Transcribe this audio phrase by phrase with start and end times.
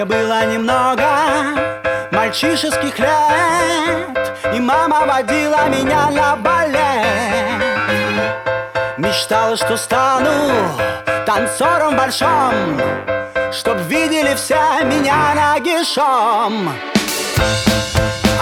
[0.00, 1.04] мне было немного
[2.10, 7.60] мальчишеских лет И мама водила меня на балет.
[8.96, 10.30] Мечтала, что стану
[11.26, 12.80] танцором большом
[13.52, 16.72] Чтоб видели все меня нагишом.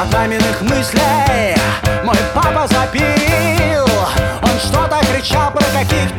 [0.00, 1.56] От маминых мыслей
[2.04, 3.84] мой папа запил.
[4.42, 6.17] Он что-то кричал про каких-то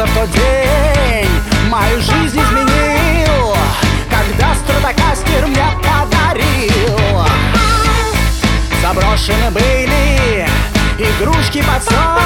[0.00, 1.28] Круто в тот день
[1.68, 3.54] мою жизнь изменил
[4.08, 7.22] Когда стратокастер мне подарил.
[8.82, 10.48] Заброшены были
[10.98, 12.19] игрушки под стол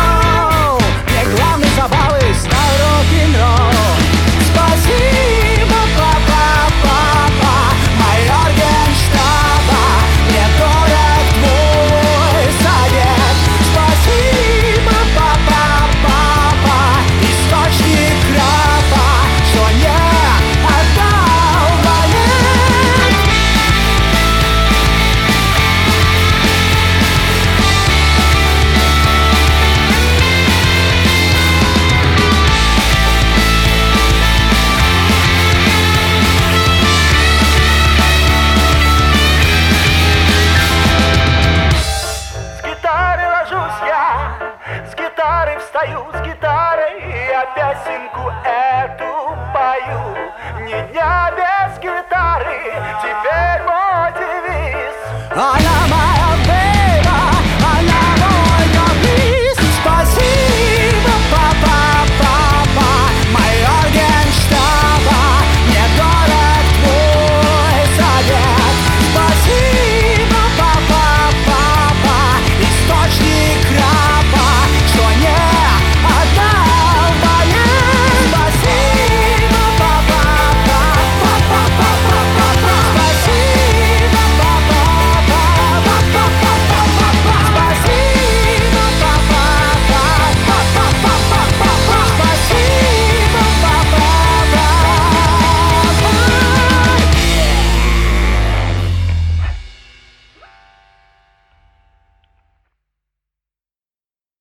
[43.65, 50.17] ложусь я, с гитары встаю, с гитарой я песенку эту пою.
[50.61, 54.95] Ни дня без гитары, теперь мой девиз.
[55.33, 55.74] Она моя